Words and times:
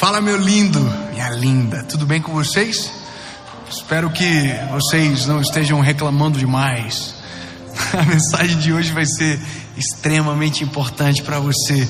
Fala, 0.00 0.18
meu 0.18 0.38
lindo, 0.38 0.80
minha 1.12 1.28
linda, 1.28 1.84
tudo 1.84 2.06
bem 2.06 2.22
com 2.22 2.32
vocês? 2.32 2.90
Espero 3.70 4.08
que 4.08 4.50
vocês 4.70 5.26
não 5.26 5.42
estejam 5.42 5.78
reclamando 5.78 6.38
demais. 6.38 7.16
A 7.92 8.02
mensagem 8.06 8.56
de 8.56 8.72
hoje 8.72 8.92
vai 8.92 9.04
ser 9.04 9.38
extremamente 9.76 10.64
importante 10.64 11.22
para 11.22 11.38
você. 11.38 11.86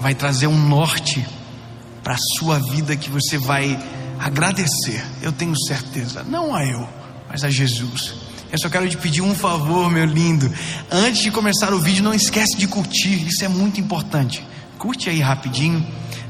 Vai 0.00 0.16
trazer 0.16 0.48
um 0.48 0.58
norte 0.58 1.24
para 2.02 2.14
a 2.14 2.18
sua 2.36 2.58
vida 2.58 2.96
que 2.96 3.08
você 3.08 3.38
vai 3.38 3.78
agradecer. 4.18 5.00
Eu 5.22 5.30
tenho 5.30 5.54
certeza, 5.56 6.24
não 6.24 6.52
a 6.52 6.64
eu, 6.66 6.88
mas 7.28 7.44
a 7.44 7.50
Jesus. 7.50 8.14
Eu 8.50 8.58
só 8.58 8.68
quero 8.68 8.88
te 8.88 8.96
pedir 8.96 9.22
um 9.22 9.32
favor, 9.32 9.88
meu 9.92 10.04
lindo. 10.04 10.52
Antes 10.90 11.22
de 11.22 11.30
começar 11.30 11.72
o 11.72 11.78
vídeo, 11.78 12.02
não 12.02 12.14
esquece 12.14 12.56
de 12.56 12.66
curtir, 12.66 13.28
isso 13.28 13.44
é 13.44 13.48
muito 13.48 13.80
importante. 13.80 14.44
Curte 14.76 15.08
aí 15.08 15.20
rapidinho. 15.20 15.86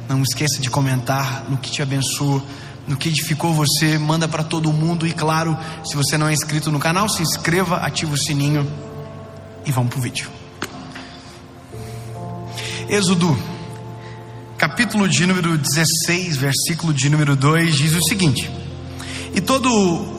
Não 0.08 0.22
esqueça 0.22 0.60
de 0.60 0.68
comentar 0.68 1.44
no 1.48 1.56
que 1.56 1.70
te 1.70 1.82
abençoou, 1.82 2.42
no 2.86 2.96
que 2.96 3.08
edificou 3.08 3.52
você. 3.54 3.98
Manda 3.98 4.28
para 4.28 4.44
todo 4.44 4.72
mundo. 4.72 5.06
E 5.06 5.12
claro, 5.12 5.56
se 5.84 5.96
você 5.96 6.18
não 6.18 6.28
é 6.28 6.32
inscrito 6.32 6.70
no 6.70 6.78
canal, 6.78 7.08
se 7.08 7.22
inscreva, 7.22 7.76
ativa 7.76 8.12
o 8.14 8.18
sininho 8.18 8.70
e 9.66 9.72
vamos 9.72 9.90
pro 9.90 10.00
vídeo. 10.00 10.28
Êxodo, 12.88 13.36
capítulo 14.58 15.08
de 15.08 15.26
número 15.26 15.56
16, 15.56 16.36
versículo 16.36 16.92
de 16.92 17.08
número 17.08 17.34
2, 17.34 17.74
diz 17.74 17.94
o 17.94 18.02
seguinte: 18.02 18.50
E 19.34 19.40
todo 19.40 19.72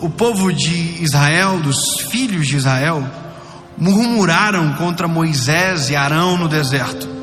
o 0.03 0.09
povo 0.09 0.51
de 0.51 1.03
Israel, 1.03 1.59
dos 1.59 1.77
filhos 2.09 2.47
de 2.47 2.57
Israel, 2.57 3.07
murmuraram 3.77 4.73
contra 4.73 5.07
Moisés 5.07 5.89
e 5.89 5.95
Arão 5.95 6.37
no 6.37 6.47
deserto. 6.47 7.14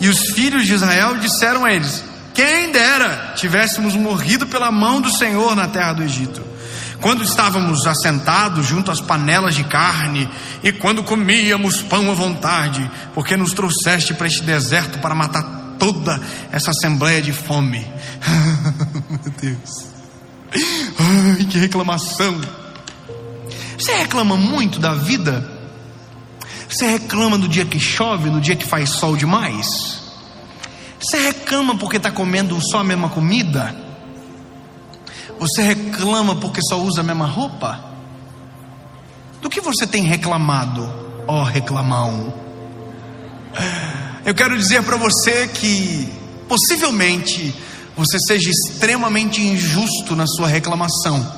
E 0.00 0.08
os 0.08 0.30
filhos 0.34 0.66
de 0.66 0.74
Israel 0.74 1.18
disseram 1.18 1.64
a 1.64 1.72
eles: 1.72 2.02
Quem 2.34 2.72
dera 2.72 3.34
tivéssemos 3.36 3.94
morrido 3.94 4.46
pela 4.46 4.70
mão 4.70 5.00
do 5.00 5.10
Senhor 5.10 5.54
na 5.54 5.68
terra 5.68 5.94
do 5.94 6.02
Egito. 6.02 6.52
Quando 7.00 7.24
estávamos 7.24 7.84
assentados 7.84 8.64
junto 8.66 8.90
às 8.92 9.00
panelas 9.00 9.56
de 9.56 9.64
carne, 9.64 10.30
e 10.62 10.70
quando 10.70 11.02
comíamos 11.02 11.82
pão 11.82 12.08
à 12.08 12.14
vontade, 12.14 12.88
porque 13.12 13.36
nos 13.36 13.52
trouxeste 13.52 14.14
para 14.14 14.28
este 14.28 14.42
deserto 14.42 15.00
para 15.00 15.12
matar 15.12 15.42
toda 15.80 16.20
essa 16.52 16.70
assembleia 16.70 17.20
de 17.20 17.32
fome. 17.32 17.84
Meu 19.10 19.34
Deus. 19.40 19.86
Ai, 20.54 21.44
que 21.44 21.58
reclamação. 21.58 22.40
Você 23.76 23.92
reclama 23.94 24.36
muito 24.36 24.78
da 24.78 24.94
vida? 24.94 25.51
Você 26.72 26.86
reclama 26.86 27.36
do 27.36 27.46
dia 27.46 27.66
que 27.66 27.78
chove, 27.78 28.30
no 28.30 28.40
dia 28.40 28.56
que 28.56 28.64
faz 28.64 28.88
sol 28.88 29.14
demais? 29.14 30.00
Você 30.98 31.18
reclama 31.18 31.76
porque 31.76 31.98
está 31.98 32.10
comendo 32.10 32.58
só 32.62 32.78
a 32.78 32.84
mesma 32.84 33.10
comida? 33.10 33.76
Você 35.38 35.60
reclama 35.60 36.34
porque 36.36 36.60
só 36.62 36.80
usa 36.80 37.02
a 37.02 37.04
mesma 37.04 37.26
roupa? 37.26 37.78
Do 39.42 39.50
que 39.50 39.60
você 39.60 39.86
tem 39.86 40.02
reclamado, 40.04 40.90
ó 41.28 41.42
oh, 41.42 41.44
reclamão? 41.44 42.32
Eu 44.24 44.34
quero 44.34 44.56
dizer 44.56 44.82
para 44.82 44.96
você 44.96 45.48
que 45.48 46.10
possivelmente 46.48 47.54
você 47.94 48.18
seja 48.26 48.48
extremamente 48.48 49.42
injusto 49.42 50.16
na 50.16 50.26
sua 50.26 50.48
reclamação. 50.48 51.30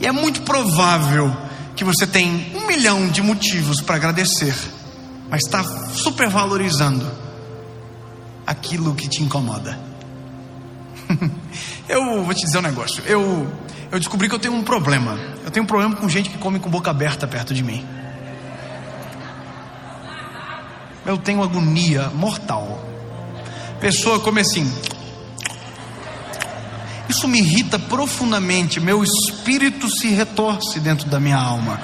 E 0.00 0.06
é 0.06 0.12
muito 0.12 0.42
provável 0.42 1.36
que 1.76 1.84
você 1.84 2.06
tem 2.06 2.52
um 2.54 2.66
milhão 2.66 3.08
de 3.08 3.22
motivos 3.22 3.80
para 3.80 3.96
agradecer, 3.96 4.54
mas 5.28 5.42
está 5.44 5.62
supervalorizando 5.90 7.10
aquilo 8.46 8.94
que 8.94 9.08
te 9.08 9.22
incomoda. 9.22 9.78
eu 11.88 12.24
vou 12.24 12.34
te 12.34 12.44
dizer 12.44 12.58
um 12.58 12.62
negócio. 12.62 13.02
Eu, 13.06 13.50
eu 13.90 13.98
descobri 13.98 14.28
que 14.28 14.34
eu 14.34 14.38
tenho 14.38 14.54
um 14.54 14.62
problema. 14.62 15.18
Eu 15.44 15.50
tenho 15.50 15.64
um 15.64 15.66
problema 15.66 15.96
com 15.96 16.08
gente 16.08 16.30
que 16.30 16.38
come 16.38 16.58
com 16.58 16.70
boca 16.70 16.90
aberta 16.90 17.26
perto 17.26 17.54
de 17.54 17.62
mim. 17.62 17.84
Eu 21.04 21.18
tenho 21.18 21.42
agonia 21.42 22.10
mortal. 22.10 22.88
Pessoa 23.80 24.20
come 24.20 24.40
assim. 24.40 24.70
Isso 27.08 27.26
me 27.28 27.38
irrita 27.38 27.78
profundamente. 27.78 28.80
Meu 28.80 29.02
espírito 29.02 29.88
se 29.90 30.08
retorce 30.08 30.80
dentro 30.80 31.08
da 31.08 31.18
minha 31.18 31.38
alma. 31.38 31.80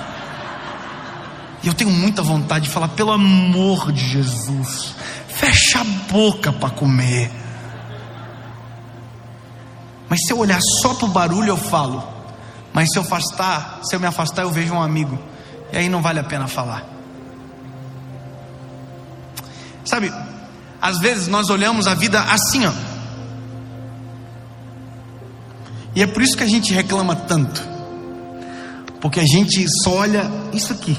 E 1.62 1.66
eu 1.66 1.74
tenho 1.74 1.90
muita 1.90 2.22
vontade 2.22 2.66
de 2.66 2.70
falar, 2.70 2.88
pelo 2.88 3.10
amor 3.10 3.90
de 3.90 4.06
Jesus, 4.08 4.94
fecha 5.28 5.80
a 5.80 5.84
boca 5.84 6.52
para 6.52 6.70
comer. 6.70 7.30
Mas 10.08 10.20
se 10.24 10.32
eu 10.32 10.38
olhar 10.38 10.60
só 10.80 10.94
para 10.94 11.06
o 11.06 11.08
barulho, 11.08 11.48
eu 11.48 11.56
falo. 11.56 12.02
Mas 12.72 12.88
se 12.92 12.98
eu 12.98 13.02
afastar, 13.02 13.80
se 13.82 13.94
eu 13.94 14.00
me 14.00 14.06
afastar, 14.06 14.42
eu 14.42 14.50
vejo 14.50 14.72
um 14.72 14.82
amigo. 14.82 15.18
E 15.72 15.76
aí 15.76 15.88
não 15.88 16.00
vale 16.00 16.20
a 16.20 16.24
pena 16.24 16.46
falar. 16.46 16.84
Sabe, 19.84 20.12
às 20.80 20.98
vezes 20.98 21.28
nós 21.28 21.50
olhamos 21.50 21.86
a 21.86 21.94
vida 21.94 22.20
assim, 22.20 22.66
ó. 22.66 22.72
E 25.94 26.02
é 26.02 26.06
por 26.06 26.22
isso 26.22 26.36
que 26.36 26.42
a 26.42 26.48
gente 26.48 26.72
reclama 26.72 27.14
tanto. 27.14 27.66
Porque 29.00 29.20
a 29.20 29.26
gente 29.26 29.66
só 29.82 29.96
olha 29.98 30.30
isso 30.52 30.72
aqui. 30.72 30.96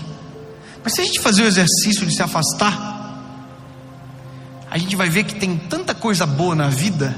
Mas 0.83 0.93
se 0.93 1.01
a 1.01 1.03
gente 1.05 1.19
fazer 1.19 1.43
o 1.43 1.47
exercício 1.47 2.05
de 2.05 2.15
se 2.15 2.23
afastar, 2.23 2.99
a 4.69 4.77
gente 4.77 4.95
vai 4.95 5.09
ver 5.09 5.23
que 5.23 5.35
tem 5.35 5.57
tanta 5.57 5.93
coisa 5.93 6.25
boa 6.25 6.55
na 6.55 6.69
vida, 6.69 7.15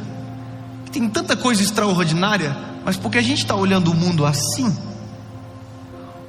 que 0.86 0.92
tem 0.92 1.08
tanta 1.10 1.36
coisa 1.36 1.62
extraordinária, 1.62 2.56
mas 2.84 2.98
porque 2.98 3.18
a 3.18 3.22
gente 3.22 3.40
está 3.40 3.56
olhando 3.56 3.92
o 3.92 3.94
mundo 3.94 4.26
assim, 4.26 4.76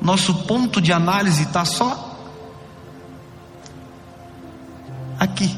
nosso 0.00 0.34
ponto 0.44 0.80
de 0.80 0.92
análise 0.92 1.44
está 1.44 1.64
só 1.64 2.18
aqui. 5.18 5.56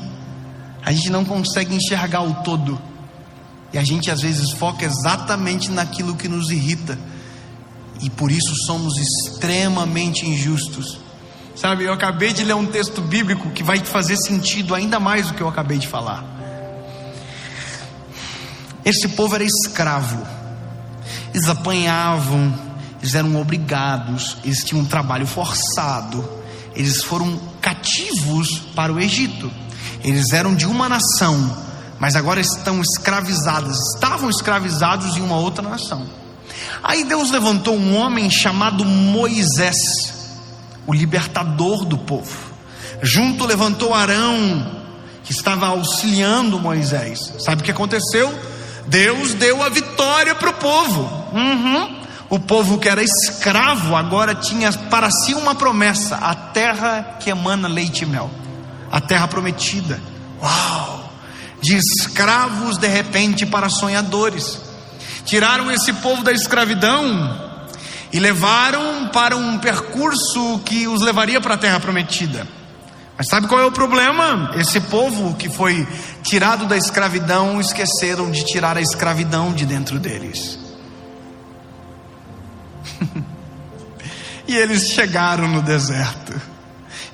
A 0.85 0.93
gente 0.93 1.11
não 1.11 1.25
consegue 1.25 1.75
enxergar 1.75 2.23
o 2.23 2.35
todo. 2.43 2.79
E 3.75 3.79
a 3.79 3.83
gente 3.83 4.09
às 4.09 4.21
vezes 4.21 4.53
foca 4.53 4.85
exatamente 4.85 5.69
naquilo 5.69 6.15
que 6.15 6.29
nos 6.29 6.49
irrita. 6.51 6.97
E 8.01 8.09
por 8.09 8.31
isso 8.31 8.55
somos 8.67 8.95
extremamente 8.97 10.25
injustos. 10.25 11.01
Sabe, 11.57 11.85
eu 11.85 11.93
acabei 11.93 12.33
de 12.33 12.45
ler 12.45 12.55
um 12.55 12.67
texto 12.67 13.01
bíblico 13.01 13.51
que 13.51 13.65
vai 13.65 13.79
fazer 13.81 14.17
sentido 14.17 14.77
ainda 14.77 15.01
mais 15.01 15.27
do 15.27 15.35
que 15.35 15.41
eu 15.41 15.49
acabei 15.49 15.79
de 15.79 15.89
falar. 15.89 16.25
Esse 18.85 19.09
povo 19.09 19.35
era 19.35 19.43
escravo. 19.43 20.25
Eles 21.35 21.49
apanhavam, 21.49 22.55
eles 23.01 23.15
eram 23.17 23.41
obrigados, 23.41 24.37
eles 24.45 24.63
tinham 24.63 24.83
um 24.83 24.87
trabalho 24.87 25.27
forçado. 25.27 26.25
Eles 26.77 27.03
foram 27.03 27.41
cativos 27.61 28.61
para 28.75 28.93
o 28.93 29.01
Egito. 29.01 29.51
Eles 30.05 30.33
eram 30.33 30.55
de 30.55 30.67
uma 30.67 30.89
nação, 30.89 31.57
mas 31.99 32.17
agora 32.17 32.41
estão 32.41 32.81
escravizados, 32.81 33.79
estavam 33.95 34.31
escravizados 34.31 35.17
em 35.17 35.23
uma 35.23 35.37
outra 35.37 35.67
nação. 35.69 36.07
Aí 36.83 37.05
Deus 37.05 37.31
levantou 37.31 37.77
um 37.77 37.97
homem 37.97 38.31
chamado 38.31 38.85
Moisés 38.85 40.15
o 40.87 40.93
libertador 40.93 41.85
do 41.85 41.99
povo. 41.99 42.53
Junto 43.03 43.45
levantou 43.45 43.95
Arão, 43.95 44.83
que 45.23 45.33
estava 45.33 45.67
auxiliando 45.67 46.59
Moisés. 46.59 47.19
Sabe 47.39 47.63
o 47.63 47.65
que 47.65 47.71
aconteceu? 47.71 48.33
Deus 48.87 49.35
deu 49.35 49.63
a 49.63 49.69
vitória 49.69 50.35
para 50.35 50.51
o 50.51 50.55
povo. 50.55 51.03
Uhum. 51.33 52.05
O 52.31 52.39
povo 52.39 52.79
que 52.79 52.89
era 52.89 53.03
escravo 53.03 53.95
agora 53.95 54.35
tinha 54.35 54.73
para 54.73 55.11
si 55.11 55.35
uma 55.35 55.55
promessa: 55.55 56.17
a 56.17 56.35
terra 56.35 57.17
que 57.21 57.31
emana 57.31 57.69
leite 57.69 58.03
e 58.03 58.07
mel, 58.07 58.31
a 58.91 59.01
terra 59.01 59.29
prometida. 59.29 60.01
Uau! 60.43 60.84
De 61.65 61.77
escravos 61.77 62.77
de 62.77 62.87
repente 62.87 63.47
para 63.47 63.71
sonhadores. 63.71 64.61
Tiraram 65.25 65.73
esse 65.73 65.95
povo 65.95 66.23
da 66.23 66.31
escravidão 66.31 67.41
e 68.13 68.21
levaram 68.21 69.09
para 69.09 69.35
um 69.35 69.59
percurso 69.59 70.61
que 70.65 70.87
os 70.87 71.01
levaria 71.01 71.41
para 71.41 71.55
a 71.55 71.59
terra 71.59 71.81
prometida. 71.81 72.47
Mas 73.17 73.29
sabe 73.29 73.49
qual 73.49 73.61
é 73.61 73.65
o 73.65 73.73
problema? 73.73 74.53
Esse 74.57 74.79
povo 74.81 75.35
que 75.37 75.49
foi 75.49 75.89
tirado 76.23 76.67
da 76.67 76.77
escravidão 76.77 77.59
esqueceram 77.61 78.31
de 78.31 78.45
tirar 78.45 78.77
a 78.77 78.83
escravidão 78.83 79.53
de 79.55 79.65
dentro 79.65 79.99
deles. 79.99 80.59
e 84.47 84.55
eles 84.55 84.91
chegaram 84.91 85.49
no 85.49 85.63
deserto. 85.63 86.54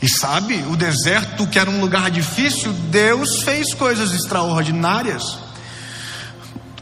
E 0.03 0.09
sabe, 0.09 0.65
o 0.71 0.77
deserto, 0.77 1.47
que 1.47 1.59
era 1.59 1.71
um 1.71 1.81
lugar 1.81 2.11
difícil, 2.11 2.73
Deus 2.73 3.43
fez 3.43 3.75
coisas 3.75 4.13
extraordinárias. 4.13 5.39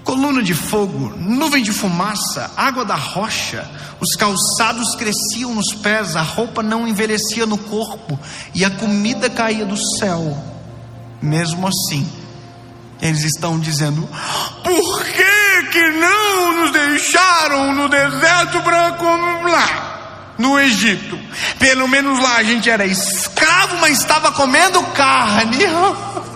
Coluna 0.05 0.43
de 0.43 0.55
fogo, 0.55 1.13
nuvem 1.17 1.63
de 1.63 1.73
fumaça, 1.73 2.51
água 2.57 2.85
da 2.85 2.95
rocha, 2.95 3.69
os 4.01 4.15
calçados 4.17 4.95
cresciam 4.95 5.55
nos 5.55 5.75
pés, 5.75 6.17
a 6.17 6.23
roupa 6.23 6.63
não 6.63 6.89
envelhecia 6.89 7.45
no 7.45 7.59
corpo 7.59 8.19
e 8.55 8.65
a 8.65 8.71
comida 8.71 9.29
caía 9.29 9.67
do 9.67 9.77
céu. 9.99 10.43
Mesmo 11.21 11.67
assim, 11.67 12.09
Eles 13.01 13.23
estão 13.25 13.59
dizendo: 13.59 14.09
por 14.65 15.05
que, 15.05 15.63
que 15.71 15.91
não 15.93 16.63
nos 16.63 16.73
deixaram 16.73 17.75
no 17.75 17.89
deserto 17.89 18.61
branco? 18.63 19.05
Lá, 19.05 19.88
no 20.39 20.59
Egito? 20.59 21.19
Pelo 21.59 21.89
menos 21.89 22.19
lá 22.21 22.37
a 22.37 22.43
gente 22.43 22.71
era 22.71 22.87
escravo, 22.87 23.77
mas 23.81 23.99
estava 23.99 24.33
comendo 24.33 24.83
carne. 24.95 25.59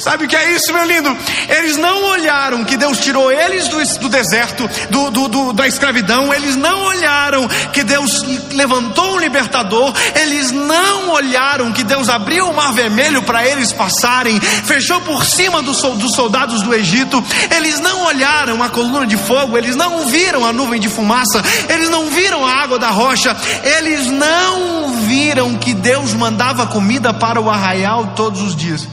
Sabe 0.00 0.24
o 0.24 0.28
que 0.28 0.36
é 0.36 0.52
isso, 0.52 0.72
meu 0.72 0.84
lindo? 0.84 1.14
Eles 1.48 1.76
não 1.76 2.04
olharam 2.04 2.64
que 2.64 2.76
Deus 2.76 2.98
tirou 2.98 3.30
eles 3.30 3.68
do, 3.68 3.76
do 3.98 4.08
deserto, 4.08 4.68
do, 4.88 5.10
do, 5.10 5.28
do, 5.28 5.52
da 5.52 5.68
escravidão, 5.68 6.32
eles 6.32 6.56
não 6.56 6.84
olharam 6.84 7.46
que 7.70 7.84
Deus 7.84 8.22
levantou 8.52 9.16
um 9.16 9.18
libertador, 9.18 9.92
eles 10.14 10.50
não 10.50 11.10
olharam 11.10 11.70
que 11.72 11.84
Deus 11.84 12.08
abriu 12.08 12.48
o 12.48 12.56
mar 12.56 12.72
vermelho 12.72 13.22
para 13.22 13.46
eles 13.46 13.74
passarem, 13.74 14.40
fechou 14.40 15.02
por 15.02 15.22
cima 15.24 15.62
dos, 15.62 15.82
dos 15.82 16.14
soldados 16.14 16.62
do 16.62 16.74
Egito, 16.74 17.22
eles 17.54 17.78
não 17.78 18.06
olharam 18.06 18.62
a 18.62 18.70
coluna 18.70 19.06
de 19.06 19.18
fogo, 19.18 19.58
eles 19.58 19.76
não 19.76 20.06
viram 20.06 20.46
a 20.46 20.52
nuvem 20.52 20.80
de 20.80 20.88
fumaça, 20.88 21.44
eles 21.68 21.90
não 21.90 22.08
viram 22.08 22.46
a 22.46 22.54
água 22.62 22.78
da 22.78 22.88
rocha, 22.88 23.36
eles 23.62 24.06
não 24.06 24.88
viram 25.06 25.58
que 25.58 25.74
Deus 25.74 26.14
mandava 26.14 26.66
comida 26.66 27.12
para 27.12 27.38
o 27.38 27.50
arraial 27.50 28.14
todos 28.16 28.40
os 28.40 28.56
dias. 28.56 28.88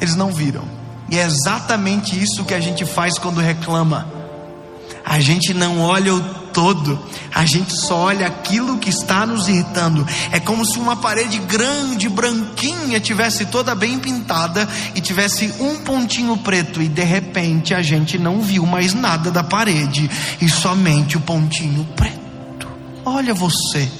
Eles 0.00 0.14
não 0.14 0.32
viram. 0.32 0.64
E 1.10 1.18
é 1.18 1.24
exatamente 1.24 2.20
isso 2.20 2.44
que 2.44 2.54
a 2.54 2.60
gente 2.60 2.84
faz 2.84 3.18
quando 3.18 3.40
reclama. 3.40 4.06
A 5.04 5.20
gente 5.20 5.52
não 5.52 5.80
olha 5.80 6.14
o 6.14 6.20
todo, 6.54 6.98
a 7.34 7.44
gente 7.44 7.74
só 7.74 7.96
olha 7.96 8.26
aquilo 8.26 8.78
que 8.78 8.88
está 8.88 9.26
nos 9.26 9.48
irritando. 9.48 10.06
É 10.30 10.40
como 10.40 10.64
se 10.64 10.78
uma 10.78 10.96
parede 10.96 11.38
grande, 11.40 12.08
branquinha, 12.08 13.00
tivesse 13.00 13.46
toda 13.46 13.74
bem 13.74 13.98
pintada 13.98 14.66
e 14.94 15.00
tivesse 15.00 15.52
um 15.60 15.80
pontinho 15.80 16.36
preto 16.38 16.80
e 16.80 16.88
de 16.88 17.02
repente 17.02 17.74
a 17.74 17.82
gente 17.82 18.16
não 18.16 18.40
viu 18.40 18.64
mais 18.64 18.94
nada 18.94 19.30
da 19.30 19.42
parede 19.42 20.08
e 20.40 20.48
somente 20.48 21.16
o 21.16 21.20
pontinho 21.20 21.84
preto. 21.96 22.68
Olha 23.04 23.34
você. 23.34 23.90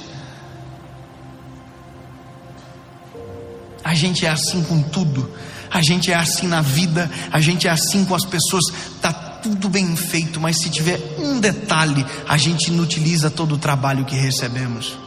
A 3.83 3.93
gente 3.93 4.25
é 4.25 4.29
assim 4.29 4.63
com 4.63 4.81
tudo. 4.81 5.29
A 5.69 5.81
gente 5.81 6.11
é 6.11 6.15
assim 6.15 6.47
na 6.47 6.61
vida, 6.61 7.09
a 7.31 7.39
gente 7.39 7.67
é 7.67 7.71
assim 7.71 8.05
com 8.05 8.15
as 8.15 8.25
pessoas. 8.25 8.63
Tá 9.01 9.11
tudo 9.13 9.69
bem 9.69 9.95
feito, 9.95 10.39
mas 10.39 10.59
se 10.59 10.69
tiver 10.69 10.99
um 11.19 11.39
detalhe, 11.39 12.05
a 12.27 12.37
gente 12.37 12.69
inutiliza 12.69 13.29
todo 13.29 13.55
o 13.55 13.57
trabalho 13.57 14.05
que 14.05 14.15
recebemos. 14.15 14.97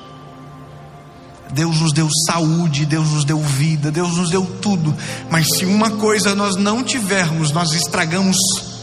Deus 1.50 1.80
nos 1.80 1.92
deu 1.92 2.08
saúde, 2.26 2.84
Deus 2.84 3.08
nos 3.08 3.24
deu 3.24 3.40
vida, 3.40 3.90
Deus 3.90 4.16
nos 4.16 4.30
deu 4.30 4.44
tudo, 4.60 4.94
mas 5.30 5.46
se 5.56 5.64
uma 5.64 5.90
coisa 5.92 6.34
nós 6.34 6.56
não 6.56 6.84
tivermos, 6.84 7.50
nós 7.52 7.72
estragamos 7.72 8.36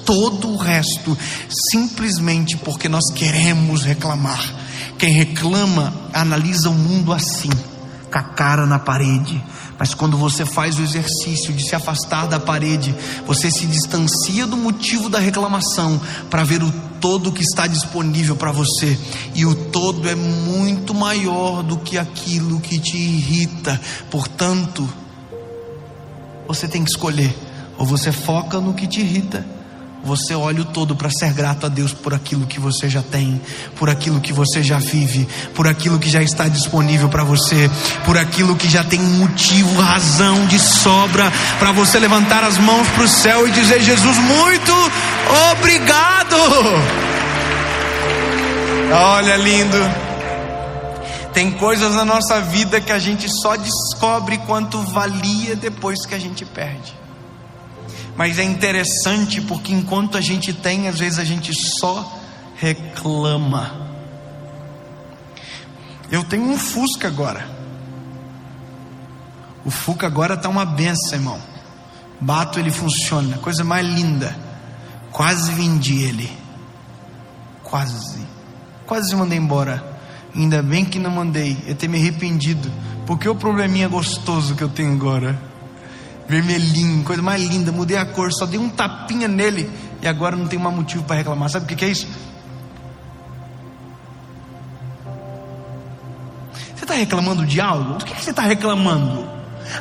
todo 0.04 0.50
o 0.50 0.58
resto, 0.58 1.18
simplesmente 1.72 2.58
porque 2.58 2.90
nós 2.90 3.12
queremos 3.14 3.84
reclamar. 3.84 4.54
Quem 4.98 5.12
reclama 5.12 5.94
analisa 6.14 6.70
o 6.70 6.74
mundo 6.74 7.12
assim, 7.12 7.50
com 8.12 8.18
a 8.18 8.24
cara 8.24 8.66
na 8.66 8.80
parede, 8.80 9.44
mas 9.78 9.94
quando 9.94 10.18
você 10.18 10.46
faz 10.46 10.80
o 10.80 10.82
exercício 10.82 11.54
de 11.54 11.68
se 11.68 11.76
afastar 11.76 12.28
da 12.28 12.40
parede, 12.40 12.96
você 13.28 13.52
se 13.52 13.66
distancia 13.66 14.48
do 14.48 14.56
motivo 14.56 15.10
da 15.10 15.20
reclamação 15.20 16.00
para 16.30 16.44
ver 16.44 16.64
o 16.64 16.72
todo 17.02 17.32
que 17.32 17.44
está 17.44 17.68
disponível 17.68 18.36
para 18.36 18.52
você. 18.52 18.98
E 19.34 19.46
o 19.46 19.54
todo 19.54 20.10
é 20.10 20.16
muito 20.16 20.94
maior 20.94 21.62
do 21.62 21.78
que 21.78 21.98
aquilo 21.98 22.60
que 22.60 22.80
te 22.80 22.98
irrita. 22.98 23.80
Portanto, 24.10 24.88
você 26.48 26.68
tem 26.68 26.84
que 26.84 26.90
escolher: 26.90 27.36
ou 27.78 27.86
você 27.86 28.12
foca 28.12 28.60
no 28.60 28.74
que 28.74 28.88
te 28.88 29.02
irrita, 29.02 29.46
você 30.06 30.36
olha 30.36 30.62
o 30.62 30.66
todo 30.66 30.96
para 30.96 31.10
ser 31.10 31.34
grato 31.34 31.66
a 31.66 31.70
Deus 31.70 31.92
por 31.92 32.14
aquilo 32.14 32.46
que 32.46 32.60
você 32.60 32.88
já 32.88 33.02
tem, 33.02 33.42
por 33.76 33.90
aquilo 33.90 34.22
que 34.22 34.32
você 34.32 34.62
já 34.62 34.78
vive, 34.78 35.28
por 35.56 35.68
aquilo 35.68 35.98
que 35.98 36.10
já 36.10 36.22
está 36.22 36.48
disponível 36.48 37.10
para 37.10 37.24
você, 37.24 37.70
por 38.06 38.18
aquilo 38.18 38.56
que 38.56 38.70
já 38.70 38.84
tem 38.84 39.00
motivo, 39.00 39.82
razão 39.82 40.46
de 40.46 40.60
sobra 40.60 41.32
para 41.58 41.72
você 41.72 41.98
levantar 41.98 42.44
as 42.44 42.58
mãos 42.60 42.88
para 42.90 43.04
o 43.04 43.08
céu 43.08 43.48
e 43.48 43.52
dizer: 43.52 43.82
Jesus, 43.82 44.18
muito 44.18 44.72
obrigado. 45.52 46.36
Olha, 48.94 49.36
lindo. 49.36 49.78
Tem 51.34 51.52
coisas 51.52 51.94
na 51.96 52.06
nossa 52.06 52.40
vida 52.40 52.80
que 52.80 52.92
a 52.92 53.00
gente 53.00 53.28
só 53.30 53.58
descobre 53.58 54.38
quanto 54.46 54.82
valia 54.84 55.56
depois 55.56 56.06
que 56.06 56.16
a 56.16 56.20
gente 56.20 56.46
perde. 56.46 57.05
Mas 58.18 58.40
é 58.40 58.44
interessante 58.44 59.42
porque 59.42 59.74
enquanto 59.74 60.18
a 60.18 60.22
gente 60.22 60.54
tem, 60.54 60.88
às 60.88 61.00
vezes 61.00 61.20
a 61.20 61.24
gente 61.24 61.52
só 61.54 62.20
reclama. 62.56 63.86
Eu 66.10 66.24
tenho 66.24 66.44
um 66.44 66.58
Fusca 66.58 67.08
agora. 67.08 67.46
O 69.66 69.72
Fusca 69.72 70.08
agora 70.08 70.36
está 70.36 70.48
uma 70.48 70.66
benção, 70.66 71.18
irmão. 71.18 71.40
Bato, 72.22 72.60
ele 72.60 72.72
funciona, 72.72 73.38
coisa 73.40 73.64
mais 73.64 73.86
linda. 73.86 74.36
Quase 75.12 75.52
vendi 75.52 76.04
ele. 76.04 76.32
Quase. 77.64 78.20
Quase 78.86 79.16
mandei 79.16 79.38
embora. 79.38 79.84
Ainda 80.34 80.62
bem 80.62 80.86
que 80.86 81.00
não 81.00 81.12
mandei. 81.12 81.58
Eu 81.68 81.76
ter 81.76 81.88
me 81.90 81.98
arrependido. 81.98 82.72
Porque 83.06 83.28
o 83.28 83.36
probleminha 83.36 83.88
gostoso 83.88 84.56
que 84.56 84.64
eu 84.64 84.70
tenho 84.70 84.94
agora 84.94 85.55
vermelhinho, 86.28 87.04
coisa 87.04 87.22
mais 87.22 87.42
linda, 87.42 87.72
mudei 87.72 87.98
a 87.98 88.06
cor, 88.06 88.32
só 88.34 88.46
dei 88.46 88.60
um 88.60 88.70
tapinha 88.70 89.28
nele 89.28 89.70
e 90.02 90.08
agora 90.08 90.36
não 90.36 90.48
tem 90.48 90.58
mais 90.58 90.76
motivo 90.76 91.04
para 91.04 91.18
reclamar. 91.18 91.50
Sabe 91.50 91.66
o 91.66 91.68
que, 91.68 91.76
que 91.76 91.86
é 91.86 91.90
isso? 91.90 92.08
Você 96.76 96.84
está 96.84 96.94
reclamando 96.96 97.46
de 97.46 97.62
algo? 97.62 97.98
Do 97.98 98.06
que, 98.06 98.14
que 98.14 98.24
você 98.24 98.32
está 98.32 98.44
reclamando? 98.44 99.28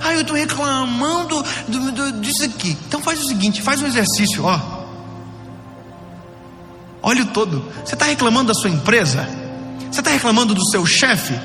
Ah, 0.03 0.15
eu 0.15 0.23
estou 0.23 0.37
reclamando 0.37 1.45
do, 1.69 1.93
do, 1.93 2.21
disso 2.21 2.45
aqui. 2.45 2.77
Então 2.87 3.03
faz 3.03 3.21
o 3.21 3.27
seguinte, 3.27 3.61
faz 3.61 3.83
um 3.83 3.87
exercício, 3.87 4.45
ó. 4.45 4.85
Olha 7.03 7.23
o 7.23 7.27
todo. 7.27 7.71
Você 7.85 7.95
está 7.95 8.07
reclamando 8.07 8.49
da 8.49 8.55
sua 8.55 8.71
empresa? 8.71 9.29
Você 9.91 10.01
está 10.01 10.11
reclamando 10.11 10.55
do 10.55 10.65
seu 10.71 10.87
chefe? 10.87 11.39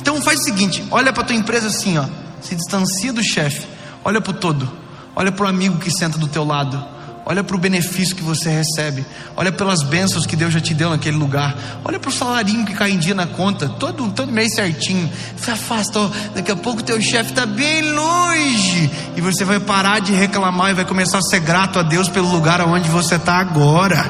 Então 0.00 0.20
faz 0.22 0.40
o 0.40 0.44
seguinte, 0.44 0.84
olha 0.90 1.12
para 1.12 1.24
tua 1.24 1.36
empresa 1.36 1.68
assim, 1.68 1.98
ó. 1.98 2.06
Se 2.40 2.54
distancia 2.54 3.12
do 3.12 3.22
chefe 3.22 3.73
Olha 4.04 4.20
para 4.20 4.30
o 4.30 4.34
todo. 4.34 4.70
Olha 5.16 5.32
para 5.32 5.46
o 5.46 5.48
amigo 5.48 5.78
que 5.78 5.90
senta 5.90 6.18
do 6.18 6.28
teu 6.28 6.44
lado. 6.44 6.94
Olha 7.26 7.42
para 7.42 7.56
o 7.56 7.58
benefício 7.58 8.14
que 8.14 8.22
você 8.22 8.50
recebe. 8.50 9.04
Olha 9.34 9.50
pelas 9.50 9.82
bênçãos 9.82 10.26
que 10.26 10.36
Deus 10.36 10.52
já 10.52 10.60
te 10.60 10.74
deu 10.74 10.90
naquele 10.90 11.16
lugar. 11.16 11.56
Olha 11.82 11.98
para 11.98 12.10
o 12.10 12.12
salarinho 12.12 12.66
que 12.66 12.74
cai 12.74 12.90
em 12.90 12.98
dia 12.98 13.14
na 13.14 13.26
conta. 13.26 13.66
Todo, 13.66 14.10
todo 14.10 14.30
mês 14.30 14.54
certinho. 14.54 15.10
Se 15.36 15.50
afasta. 15.50 16.10
Daqui 16.34 16.52
a 16.52 16.56
pouco 16.56 16.82
teu 16.82 17.00
chefe 17.00 17.30
está 17.30 17.46
bem 17.46 17.92
longe. 17.92 18.90
E 19.16 19.20
você 19.22 19.42
vai 19.42 19.58
parar 19.58 20.00
de 20.00 20.12
reclamar 20.12 20.72
e 20.72 20.74
vai 20.74 20.84
começar 20.84 21.18
a 21.18 21.22
ser 21.22 21.40
grato 21.40 21.78
a 21.78 21.82
Deus 21.82 22.10
pelo 22.10 22.28
lugar 22.30 22.60
onde 22.60 22.90
você 22.90 23.14
está 23.14 23.38
agora. 23.38 24.04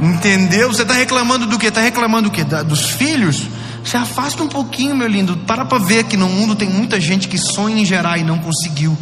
Entendeu? 0.00 0.72
Você 0.72 0.82
está 0.82 0.94
reclamando 0.94 1.46
do 1.46 1.58
que? 1.58 1.66
Está 1.66 1.80
reclamando 1.80 2.28
do 2.28 2.32
que? 2.32 2.42
Dos 2.42 2.90
filhos? 2.90 3.46
Se 3.90 3.96
afasta 3.96 4.40
um 4.40 4.46
pouquinho, 4.46 4.94
meu 4.94 5.08
lindo. 5.08 5.36
Para 5.38 5.64
para 5.64 5.78
ver 5.78 6.04
que 6.04 6.16
no 6.16 6.28
mundo 6.28 6.54
tem 6.54 6.70
muita 6.70 7.00
gente 7.00 7.26
que 7.26 7.36
sonha 7.36 7.82
em 7.82 7.84
gerar 7.84 8.18
e 8.18 8.22
não 8.22 8.38
conseguiu. 8.38 8.96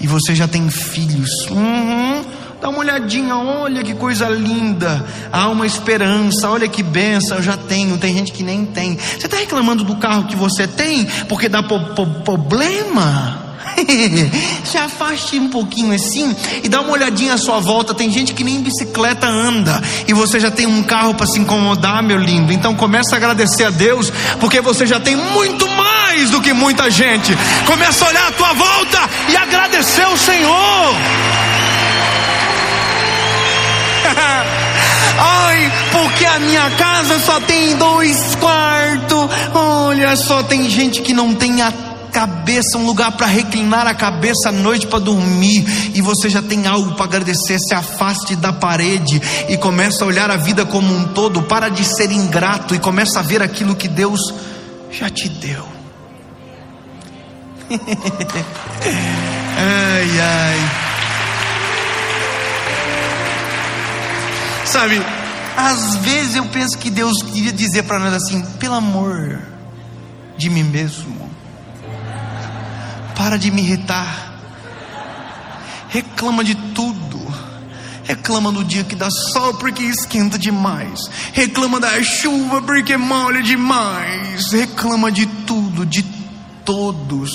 E 0.00 0.06
você 0.08 0.34
já 0.34 0.48
tem 0.48 0.68
filhos. 0.68 1.30
Uhum. 1.48 2.24
Dá 2.60 2.68
uma 2.68 2.80
olhadinha, 2.80 3.36
olha 3.36 3.84
que 3.84 3.94
coisa 3.94 4.28
linda. 4.28 5.06
Há 5.30 5.48
uma 5.48 5.64
esperança, 5.64 6.50
olha 6.50 6.66
que 6.66 6.82
benção, 6.82 7.36
eu 7.36 7.42
já 7.44 7.56
tenho. 7.56 7.96
Tem 7.98 8.12
gente 8.12 8.32
que 8.32 8.42
nem 8.42 8.66
tem. 8.66 8.98
Você 8.98 9.26
está 9.26 9.36
reclamando 9.36 9.84
do 9.84 9.94
carro 9.94 10.24
que 10.24 10.34
você 10.34 10.66
tem 10.66 11.06
porque 11.28 11.48
dá 11.48 11.62
problema? 11.62 13.51
Se 14.64 14.78
afaste 14.78 15.38
um 15.38 15.48
pouquinho 15.48 15.94
assim 15.94 16.34
e 16.62 16.68
dá 16.68 16.80
uma 16.80 16.92
olhadinha 16.92 17.34
à 17.34 17.38
sua 17.38 17.60
volta. 17.60 17.94
Tem 17.94 18.10
gente 18.10 18.34
que 18.34 18.44
nem 18.44 18.60
bicicleta 18.60 19.26
anda 19.26 19.82
e 20.06 20.12
você 20.12 20.38
já 20.40 20.50
tem 20.50 20.66
um 20.66 20.82
carro 20.82 21.14
para 21.14 21.26
se 21.26 21.38
incomodar, 21.38 22.02
meu 22.02 22.18
lindo. 22.18 22.52
Então 22.52 22.74
começa 22.74 23.14
a 23.14 23.18
agradecer 23.18 23.64
a 23.64 23.70
Deus 23.70 24.12
porque 24.40 24.60
você 24.60 24.86
já 24.86 25.00
tem 25.00 25.16
muito 25.16 25.68
mais 25.68 26.30
do 26.30 26.40
que 26.40 26.52
muita 26.52 26.90
gente. 26.90 27.36
Começa 27.66 28.04
a 28.04 28.08
olhar 28.08 28.28
à 28.28 28.32
tua 28.32 28.52
volta 28.52 29.10
e 29.28 29.36
agradecer 29.36 30.06
o 30.06 30.16
Senhor. 30.16 30.94
Ai, 35.18 35.72
porque 35.90 36.24
a 36.24 36.38
minha 36.38 36.70
casa 36.70 37.18
só 37.20 37.40
tem 37.40 37.76
dois 37.76 38.34
quartos. 38.36 39.28
Olha 39.54 40.16
só, 40.16 40.42
tem 40.42 40.68
gente 40.68 41.02
que 41.02 41.12
não 41.12 41.34
tem 41.34 41.62
a 41.62 41.91
cabeça, 42.22 42.78
um 42.78 42.86
lugar 42.86 43.10
para 43.12 43.26
reclinar 43.26 43.84
a 43.88 43.94
cabeça 43.94 44.50
à 44.50 44.52
noite 44.52 44.86
para 44.86 45.00
dormir, 45.00 45.64
e 45.92 46.00
você 46.00 46.30
já 46.30 46.40
tem 46.40 46.68
algo 46.68 46.94
para 46.94 47.04
agradecer, 47.04 47.58
se 47.58 47.74
afaste 47.74 48.36
da 48.36 48.52
parede 48.52 49.20
e 49.48 49.56
começa 49.56 50.04
a 50.04 50.06
olhar 50.06 50.30
a 50.30 50.36
vida 50.36 50.64
como 50.64 50.94
um 50.94 51.08
todo, 51.08 51.42
para 51.42 51.68
de 51.68 51.84
ser 51.84 52.12
ingrato 52.12 52.76
e 52.76 52.78
começa 52.78 53.18
a 53.18 53.22
ver 53.22 53.42
aquilo 53.42 53.74
que 53.74 53.88
Deus 53.88 54.20
já 54.90 55.10
te 55.10 55.28
deu. 55.28 55.66
Ai, 59.54 60.20
ai. 60.20 60.58
Sabe, 64.64 65.02
às 65.56 65.96
vezes 65.96 66.36
eu 66.36 66.44
penso 66.46 66.78
que 66.78 66.90
Deus 66.90 67.22
queria 67.22 67.52
dizer 67.52 67.82
para 67.82 67.98
nós 67.98 68.14
assim: 68.14 68.42
pelo 68.58 68.74
amor 68.74 69.40
de 70.38 70.48
mim 70.48 70.64
mesmo, 70.64 71.30
para 73.22 73.38
de 73.38 73.52
me 73.52 73.62
irritar, 73.62 74.34
reclama 75.88 76.42
de 76.42 76.56
tudo. 76.56 77.22
Reclama 78.02 78.50
do 78.50 78.64
dia 78.64 78.82
que 78.82 78.96
dá 78.96 79.08
sol 79.12 79.54
porque 79.54 79.84
esquenta 79.84 80.36
demais. 80.36 81.08
Reclama 81.32 81.78
da 81.78 82.02
chuva 82.02 82.60
porque 82.60 82.96
molha 82.96 83.40
demais. 83.40 84.50
Reclama 84.50 85.12
de 85.12 85.24
tudo, 85.46 85.86
de 85.86 86.02
todos. 86.64 87.30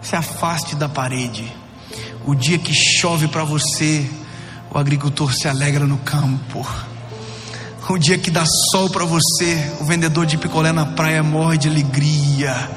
Se 0.00 0.16
afaste 0.16 0.74
da 0.74 0.88
parede. 0.88 1.44
O 2.24 2.34
dia 2.34 2.58
que 2.58 2.72
chove 2.72 3.28
para 3.28 3.44
você, 3.44 4.08
o 4.70 4.78
agricultor 4.78 5.34
se 5.34 5.46
alegra 5.46 5.86
no 5.86 5.98
campo. 5.98 6.66
O 7.88 7.98
dia 7.98 8.16
que 8.16 8.30
dá 8.30 8.44
sol 8.70 8.88
para 8.88 9.04
você, 9.04 9.72
o 9.80 9.84
vendedor 9.84 10.24
de 10.24 10.38
picolé 10.38 10.72
na 10.72 10.86
praia 10.86 11.22
morre 11.22 11.58
de 11.58 11.68
alegria. 11.68 12.70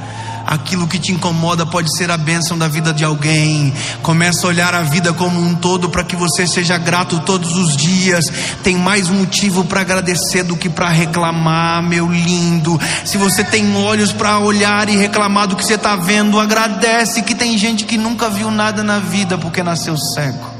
Aquilo 0.45 0.87
que 0.87 0.99
te 0.99 1.11
incomoda 1.11 1.65
pode 1.65 1.95
ser 1.95 2.11
a 2.11 2.17
bênção 2.17 2.57
da 2.57 2.67
vida 2.67 2.93
de 2.93 3.05
alguém. 3.05 3.73
Começa 4.01 4.45
a 4.45 4.49
olhar 4.49 4.75
a 4.75 4.81
vida 4.81 5.13
como 5.13 5.39
um 5.39 5.55
todo 5.55 5.89
para 5.89 6.03
que 6.03 6.15
você 6.15 6.45
seja 6.45 6.77
grato 6.77 7.19
todos 7.21 7.55
os 7.55 7.77
dias. 7.77 8.25
Tem 8.63 8.75
mais 8.75 9.09
motivo 9.09 9.63
para 9.63 9.81
agradecer 9.81 10.43
do 10.43 10.57
que 10.57 10.69
para 10.69 10.89
reclamar, 10.89 11.81
meu 11.81 12.11
lindo. 12.11 12.79
Se 13.05 13.17
você 13.17 13.43
tem 13.43 13.75
olhos 13.75 14.11
para 14.11 14.39
olhar 14.39 14.89
e 14.89 14.97
reclamar 14.97 15.47
do 15.47 15.55
que 15.55 15.65
você 15.65 15.75
está 15.75 15.95
vendo, 15.95 16.39
agradece 16.39 17.21
que 17.21 17.33
tem 17.33 17.57
gente 17.57 17.85
que 17.85 17.97
nunca 17.97 18.29
viu 18.29 18.51
nada 18.51 18.83
na 18.83 18.99
vida 18.99 19.37
porque 19.37 19.63
nasceu 19.63 19.95
cego. 20.13 20.54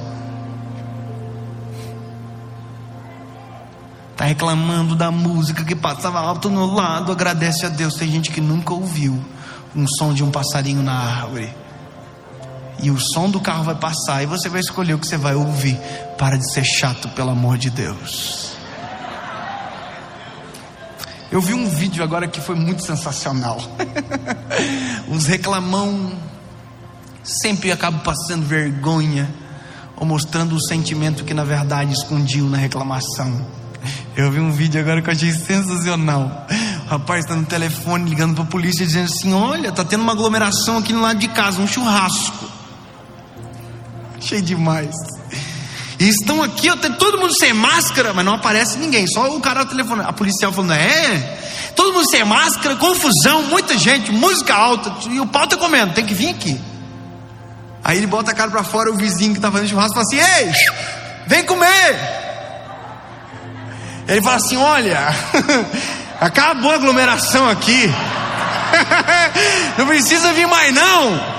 Está 4.25 4.33
reclamando 4.33 4.95
da 4.95 5.11
música 5.11 5.63
que 5.63 5.75
passava 5.75 6.19
alto 6.19 6.49
no 6.49 6.73
lado, 6.73 7.11
agradece 7.11 7.63
a 7.63 7.69
Deus. 7.69 7.93
Tem 7.93 8.09
gente 8.09 8.31
que 8.31 8.41
nunca 8.41 8.73
ouviu 8.73 9.23
um 9.75 9.85
som 9.87 10.15
de 10.15 10.23
um 10.23 10.31
passarinho 10.31 10.81
na 10.81 10.93
árvore. 10.93 11.53
E 12.81 12.89
o 12.89 12.99
som 12.99 13.29
do 13.29 13.39
carro 13.39 13.63
vai 13.63 13.75
passar 13.75 14.23
e 14.23 14.25
você 14.25 14.49
vai 14.49 14.61
escolher 14.61 14.95
o 14.95 14.97
que 14.97 15.05
você 15.05 15.15
vai 15.15 15.35
ouvir. 15.35 15.79
Para 16.17 16.37
de 16.37 16.51
ser 16.51 16.63
chato, 16.63 17.07
pelo 17.09 17.29
amor 17.29 17.59
de 17.59 17.69
Deus. 17.69 18.53
Eu 21.31 21.39
vi 21.39 21.53
um 21.53 21.69
vídeo 21.69 22.03
agora 22.03 22.27
que 22.27 22.41
foi 22.41 22.55
muito 22.55 22.83
sensacional. 22.83 23.59
Os 25.07 25.27
reclamão 25.27 26.13
sempre 27.23 27.71
acabam 27.71 28.01
passando 28.01 28.43
vergonha 28.43 29.29
ou 29.95 30.03
mostrando 30.03 30.55
o 30.55 30.61
sentimento 30.67 31.23
que 31.23 31.33
na 31.33 31.43
verdade 31.43 31.93
escondiam 31.93 32.49
na 32.49 32.57
reclamação. 32.57 33.64
Eu 34.15 34.31
vi 34.31 34.39
um 34.39 34.49
vídeo 34.49 34.79
agora 34.79 35.01
que 35.01 35.09
eu 35.09 35.13
achei 35.13 35.31
sensacional. 35.33 36.47
O 36.85 36.89
rapaz 36.89 37.25
está 37.25 37.35
no 37.35 37.45
telefone 37.45 38.09
ligando 38.09 38.33
para 38.33 38.43
a 38.45 38.47
polícia 38.47 38.85
dizendo 38.85 39.05
assim: 39.05 39.33
Olha, 39.33 39.73
tá 39.73 39.83
tendo 39.83 40.03
uma 40.03 40.13
aglomeração 40.13 40.77
aqui 40.77 40.93
no 40.93 41.01
lado 41.01 41.19
de 41.19 41.27
casa, 41.27 41.61
um 41.61 41.67
churrasco. 41.67 42.49
Achei 44.17 44.41
demais. 44.41 44.95
E 45.99 46.07
estão 46.07 46.41
aqui, 46.41 46.69
todo 46.97 47.17
mundo 47.17 47.37
sem 47.37 47.53
máscara, 47.53 48.13
mas 48.13 48.23
não 48.23 48.35
aparece 48.35 48.77
ninguém, 48.77 49.05
só 49.05 49.35
o 49.35 49.41
cara 49.41 49.65
telefone. 49.65 50.03
A 50.05 50.13
policial 50.13 50.53
falando: 50.53 50.71
É, 50.71 51.73
todo 51.75 51.91
mundo 51.91 52.09
sem 52.09 52.23
máscara, 52.23 52.77
confusão, 52.77 53.43
muita 53.43 53.77
gente, 53.77 54.13
música 54.13 54.55
alta, 54.55 54.95
e 55.09 55.19
o 55.19 55.27
pau 55.27 55.45
tá 55.45 55.57
comendo, 55.57 55.93
tem 55.93 56.05
que 56.05 56.13
vir 56.13 56.29
aqui. 56.29 56.57
Aí 57.83 57.97
ele 57.97 58.07
bota 58.07 58.31
a 58.31 58.33
cara 58.33 58.49
para 58.49 58.63
fora, 58.63 58.89
o 58.91 58.95
vizinho 58.95 59.33
que 59.33 59.39
está 59.39 59.51
fazendo 59.51 59.67
churrasco 59.67 59.93
fala 59.93 60.05
assim: 60.05 60.41
Ei, 60.41 60.53
vem 61.27 61.43
comer. 61.43 62.24
Ele 64.07 64.21
fala 64.21 64.35
assim: 64.35 64.57
Olha, 64.57 65.07
acabou 66.21 66.71
a 66.71 66.75
aglomeração 66.75 67.49
aqui, 67.49 67.93
não 69.77 69.87
precisa 69.87 70.33
vir 70.33 70.47
mais 70.47 70.73
não. 70.73 71.35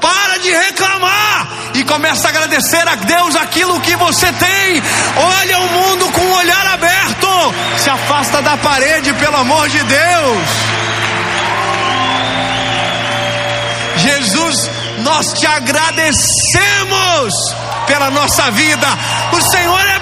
Para 0.00 0.38
de 0.38 0.50
reclamar 0.50 1.48
e 1.74 1.84
começa 1.84 2.28
a 2.28 2.30
agradecer 2.30 2.86
a 2.88 2.94
Deus 2.94 3.36
aquilo 3.36 3.80
que 3.80 3.96
você 3.96 4.32
tem. 4.32 4.82
Olha 5.16 5.58
o 5.58 5.68
mundo 5.70 6.12
com 6.12 6.20
o 6.20 6.36
olhar 6.36 6.66
aberto. 6.66 7.54
Se 7.78 7.90
afasta 7.90 8.40
da 8.40 8.56
parede, 8.56 9.12
pelo 9.14 9.36
amor 9.36 9.68
de 9.68 9.82
Deus. 9.82 10.48
Jesus, 13.96 14.70
nós 14.98 15.32
te 15.32 15.46
agradecemos 15.46 17.34
pela 17.86 18.10
nossa 18.10 18.50
vida. 18.50 18.86
O 19.32 19.40
Senhor 19.40 19.86
é 19.86 19.97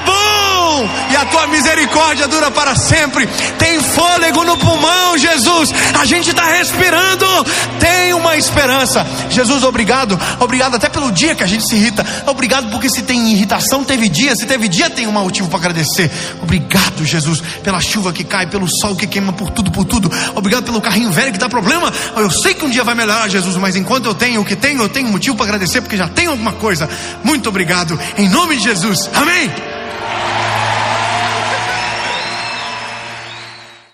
bom 0.66 0.88
e 1.12 1.16
a 1.16 1.24
tua 1.26 1.46
misericórdia 1.46 2.26
dura 2.26 2.50
para 2.50 2.74
sempre. 2.74 3.26
Tem 3.58 3.80
fôlego 3.80 4.42
no 4.44 4.56
pulmão, 4.58 5.16
Jesus. 5.16 5.70
A 5.98 6.04
gente 6.04 6.30
está 6.30 6.44
respirando. 6.44 7.24
Tem 7.78 8.12
uma 8.12 8.36
esperança. 8.36 9.06
Jesus, 9.30 9.62
obrigado. 9.62 10.18
Obrigado 10.40 10.74
até 10.74 10.88
pelo 10.88 11.12
dia 11.12 11.36
que 11.36 11.44
a 11.44 11.46
gente 11.46 11.64
se 11.68 11.76
irrita. 11.76 12.04
Obrigado 12.26 12.70
porque 12.70 12.88
se 12.88 13.02
tem 13.02 13.30
irritação, 13.32 13.84
teve 13.84 14.08
dia. 14.08 14.34
Se 14.34 14.44
teve 14.46 14.66
dia, 14.66 14.90
tem 14.90 15.06
um 15.06 15.12
motivo 15.12 15.48
para 15.48 15.60
agradecer. 15.60 16.10
Obrigado, 16.42 17.04
Jesus, 17.04 17.40
pela 17.62 17.80
chuva 17.80 18.12
que 18.12 18.24
cai, 18.24 18.46
pelo 18.48 18.66
sol 18.80 18.96
que 18.96 19.06
queima 19.06 19.32
por 19.32 19.50
tudo, 19.50 19.70
por 19.70 19.84
tudo. 19.84 20.10
Obrigado 20.34 20.64
pelo 20.64 20.80
carrinho 20.80 21.12
velho 21.12 21.32
que 21.32 21.38
dá 21.38 21.48
problema. 21.48 21.92
Eu 22.16 22.30
sei 22.30 22.54
que 22.54 22.64
um 22.64 22.70
dia 22.70 22.82
vai 22.82 22.94
melhorar, 22.94 23.28
Jesus, 23.28 23.56
mas 23.56 23.76
enquanto 23.76 24.06
eu 24.06 24.14
tenho 24.14 24.40
o 24.40 24.44
que 24.44 24.56
tenho, 24.56 24.82
eu 24.82 24.88
tenho 24.88 25.08
motivo 25.08 25.36
para 25.36 25.46
agradecer 25.46 25.80
porque 25.80 25.96
já 25.96 26.08
tenho 26.08 26.32
alguma 26.32 26.52
coisa. 26.52 26.88
Muito 27.22 27.48
obrigado. 27.48 27.98
Em 28.18 28.28
nome 28.28 28.56
de 28.56 28.64
Jesus. 28.64 29.08
Amém. 29.14 29.75